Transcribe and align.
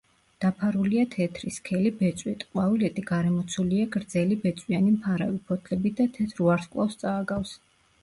დაფარულია 0.43 1.03
თეთრი, 1.15 1.53
სქელი 1.57 1.91
ბეწვით; 1.99 2.47
ყვავილედი 2.55 3.05
გარემოცულია 3.11 3.93
გრძელი, 3.99 4.41
ბეწვიანი 4.49 4.97
მფარავი 4.99 5.41
ფოთლებით 5.53 6.05
და 6.05 6.13
თეთრ 6.21 6.47
ვარსკვლავს 6.51 7.03
წააგავს. 7.07 7.59